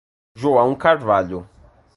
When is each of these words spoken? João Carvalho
João 0.35 0.73
Carvalho 0.75 1.47